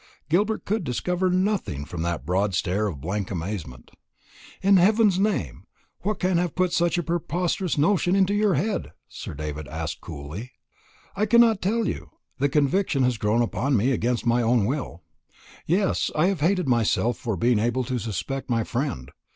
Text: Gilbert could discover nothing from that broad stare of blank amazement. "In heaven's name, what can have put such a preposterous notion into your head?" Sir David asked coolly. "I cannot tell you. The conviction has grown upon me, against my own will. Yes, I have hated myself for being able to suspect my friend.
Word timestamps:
Gilbert 0.29 0.65
could 0.65 0.83
discover 0.83 1.29
nothing 1.29 1.85
from 1.85 2.01
that 2.01 2.25
broad 2.25 2.55
stare 2.55 2.87
of 2.87 2.99
blank 3.01 3.29
amazement. 3.29 3.91
"In 4.63 4.77
heaven's 4.77 5.19
name, 5.19 5.67
what 5.99 6.17
can 6.17 6.39
have 6.39 6.55
put 6.55 6.73
such 6.73 6.97
a 6.97 7.03
preposterous 7.03 7.77
notion 7.77 8.15
into 8.15 8.33
your 8.33 8.55
head?" 8.55 8.93
Sir 9.07 9.35
David 9.35 9.67
asked 9.67 10.01
coolly. 10.01 10.53
"I 11.15 11.27
cannot 11.27 11.61
tell 11.61 11.87
you. 11.87 12.09
The 12.39 12.49
conviction 12.49 13.03
has 13.03 13.19
grown 13.19 13.43
upon 13.43 13.77
me, 13.77 13.91
against 13.91 14.25
my 14.25 14.41
own 14.41 14.65
will. 14.65 15.03
Yes, 15.67 16.09
I 16.15 16.25
have 16.29 16.39
hated 16.39 16.67
myself 16.67 17.19
for 17.19 17.37
being 17.37 17.59
able 17.59 17.83
to 17.83 17.99
suspect 17.99 18.49
my 18.49 18.63
friend. 18.63 19.11